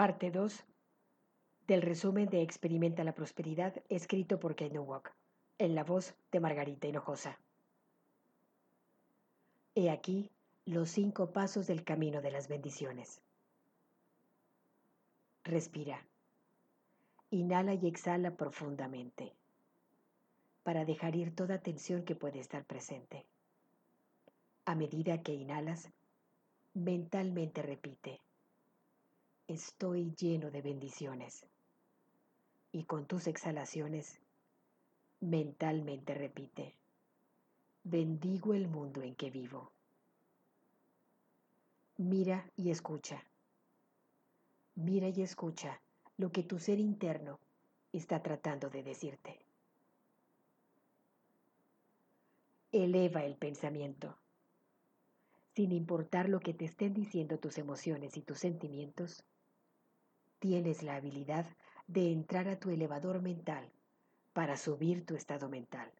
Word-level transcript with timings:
Parte 0.00 0.30
2 0.30 0.64
del 1.66 1.82
resumen 1.82 2.30
de 2.30 2.40
Experimenta 2.40 3.04
la 3.04 3.14
Prosperidad 3.14 3.82
escrito 3.90 4.40
por 4.40 4.54
Ken 4.54 4.72
en 5.58 5.74
la 5.74 5.84
voz 5.84 6.14
de 6.32 6.40
Margarita 6.40 6.88
Hinojosa. 6.88 7.38
He 9.74 9.90
aquí 9.90 10.30
los 10.64 10.88
cinco 10.88 11.32
pasos 11.32 11.66
del 11.66 11.84
camino 11.84 12.22
de 12.22 12.30
las 12.30 12.48
bendiciones. 12.48 13.20
Respira. 15.44 16.02
Inhala 17.28 17.74
y 17.74 17.86
exhala 17.86 18.38
profundamente 18.38 19.34
para 20.62 20.86
dejar 20.86 21.14
ir 21.14 21.36
toda 21.36 21.58
tensión 21.58 22.06
que 22.06 22.16
puede 22.16 22.40
estar 22.40 22.64
presente. 22.64 23.26
A 24.64 24.74
medida 24.74 25.22
que 25.22 25.34
inhalas, 25.34 25.90
mentalmente 26.72 27.60
repite, 27.60 28.22
estoy 29.52 30.14
lleno 30.14 30.50
de 30.50 30.62
bendiciones. 30.62 31.44
Y 32.72 32.84
con 32.84 33.06
tus 33.06 33.26
exhalaciones, 33.26 34.20
mentalmente 35.20 36.14
repite, 36.14 36.76
bendigo 37.82 38.54
el 38.54 38.68
mundo 38.68 39.02
en 39.02 39.16
que 39.16 39.30
vivo. 39.30 39.72
Mira 41.96 42.48
y 42.56 42.70
escucha. 42.70 43.24
Mira 44.76 45.08
y 45.08 45.20
escucha 45.20 45.80
lo 46.16 46.30
que 46.30 46.44
tu 46.44 46.60
ser 46.60 46.78
interno 46.78 47.40
está 47.92 48.22
tratando 48.22 48.70
de 48.70 48.84
decirte. 48.84 49.40
Eleva 52.70 53.24
el 53.24 53.34
pensamiento. 53.34 54.16
Sin 55.56 55.72
importar 55.72 56.28
lo 56.28 56.38
que 56.38 56.54
te 56.54 56.66
estén 56.66 56.94
diciendo 56.94 57.38
tus 57.38 57.58
emociones 57.58 58.16
y 58.16 58.22
tus 58.22 58.38
sentimientos, 58.38 59.24
tienes 60.40 60.82
la 60.82 60.96
habilidad 60.96 61.46
de 61.86 62.10
entrar 62.10 62.48
a 62.48 62.58
tu 62.58 62.70
elevador 62.70 63.20
mental 63.22 63.70
para 64.32 64.56
subir 64.56 65.04
tu 65.04 65.14
estado 65.14 65.48
mental. 65.48 65.92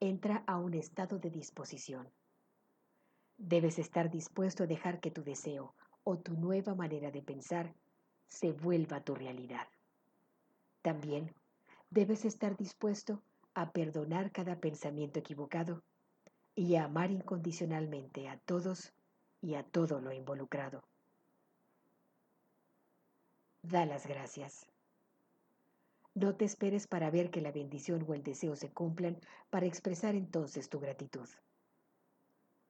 Entra 0.00 0.42
a 0.46 0.56
un 0.56 0.74
estado 0.74 1.18
de 1.18 1.30
disposición. 1.30 2.08
Debes 3.36 3.78
estar 3.78 4.10
dispuesto 4.10 4.64
a 4.64 4.66
dejar 4.66 5.00
que 5.00 5.10
tu 5.10 5.22
deseo 5.22 5.74
o 6.02 6.18
tu 6.18 6.32
nueva 6.34 6.74
manera 6.74 7.10
de 7.10 7.22
pensar 7.22 7.74
se 8.26 8.52
vuelva 8.52 9.04
tu 9.04 9.14
realidad. 9.14 9.68
También 10.80 11.34
debes 11.90 12.24
estar 12.24 12.56
dispuesto 12.56 13.22
a 13.54 13.72
perdonar 13.72 14.32
cada 14.32 14.60
pensamiento 14.60 15.18
equivocado 15.18 15.82
y 16.54 16.76
a 16.76 16.84
amar 16.84 17.10
incondicionalmente 17.10 18.28
a 18.28 18.38
todos 18.38 18.94
y 19.42 19.54
a 19.54 19.62
todo 19.62 20.00
lo 20.00 20.12
involucrado. 20.12 20.82
Da 23.62 23.84
las 23.84 24.06
gracias. 24.06 24.66
No 26.14 26.34
te 26.34 26.44
esperes 26.44 26.86
para 26.86 27.10
ver 27.10 27.30
que 27.30 27.42
la 27.42 27.52
bendición 27.52 28.04
o 28.08 28.14
el 28.14 28.22
deseo 28.22 28.56
se 28.56 28.70
cumplan 28.70 29.20
para 29.50 29.66
expresar 29.66 30.14
entonces 30.14 30.68
tu 30.68 30.80
gratitud. 30.80 31.28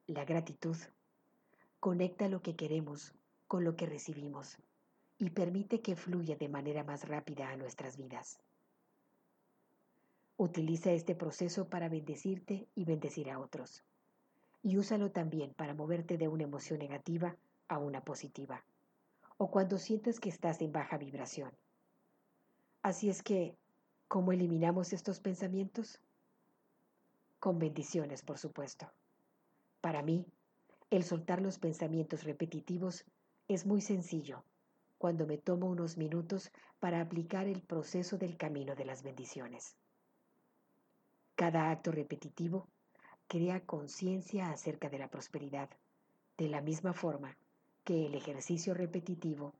La 0.07 0.25
gratitud 0.25 0.77
conecta 1.79 2.29
lo 2.29 2.43
que 2.43 2.57
queremos 2.57 3.15
con 3.47 3.65
lo 3.65 3.77
que 3.77 3.87
recibimos 3.87 4.59
y 5.17 5.31
permite 5.31 5.81
que 5.81 5.97
fluya 5.97 6.37
de 6.37 6.49
manera 6.49 6.83
más 6.83 7.09
rápida 7.09 7.51
a 7.51 7.57
nuestras 7.57 7.97
vidas. 7.97 8.41
Utiliza 10.37 10.91
este 10.91 11.15
proceso 11.15 11.69
para 11.69 11.89
bendecirte 11.89 12.67
y 12.75 12.85
bendecir 12.85 13.31
a 13.31 13.39
otros. 13.39 13.85
Y 14.63 14.77
úsalo 14.77 15.13
también 15.13 15.55
para 15.55 15.75
moverte 15.75 16.19
de 16.19 16.29
una 16.29 16.45
emoción 16.45 16.81
negativa 16.81 17.37
a 17.69 17.79
una 17.79 18.03
positiva 18.05 18.65
o 19.43 19.51
cuando 19.51 19.79
sientes 19.79 20.21
que 20.21 20.29
estás 20.29 20.61
en 20.61 20.71
baja 20.71 20.99
vibración. 20.99 21.51
Así 22.83 23.09
es 23.09 23.23
que, 23.23 23.57
¿cómo 24.07 24.33
eliminamos 24.33 24.93
estos 24.93 25.19
pensamientos? 25.19 25.99
Con 27.39 27.59
bendiciones, 27.59 28.21
por 28.21 28.37
supuesto. 28.37 28.93
Para 29.81 30.03
mí, 30.03 30.27
el 30.91 31.05
soltar 31.05 31.41
los 31.41 31.59
pensamientos 31.59 32.25
repetitivos 32.25 33.07
es 33.49 33.65
muy 33.65 33.81
sencillo 33.81 34.45
cuando 34.99 35.27
me 35.27 35.39
tomo 35.39 35.71
unos 35.71 35.97
minutos 35.97 36.53
para 36.79 37.01
aplicar 37.01 37.47
el 37.47 37.63
proceso 37.63 38.19
del 38.19 38.37
camino 38.37 38.75
de 38.75 38.85
las 38.85 39.03
bendiciones. 39.03 39.75
Cada 41.35 41.71
acto 41.71 41.93
repetitivo 41.93 42.69
crea 43.27 43.65
conciencia 43.65 44.51
acerca 44.51 44.91
de 44.91 44.99
la 44.99 45.09
prosperidad, 45.09 45.71
de 46.37 46.51
la 46.51 46.61
misma 46.61 46.93
forma 46.93 47.39
que 47.91 48.07
el 48.07 48.15
ejercicio 48.15 48.73
repetitivo 48.73 49.53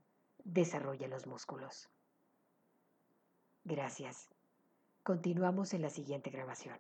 desarrolla 0.45 1.09
los 1.09 1.27
músculos. 1.27 1.89
Gracias. 3.65 4.29
Continuamos 5.03 5.75
en 5.75 5.83
la 5.83 5.91
siguiente 5.91 6.31
grabación. 6.31 6.79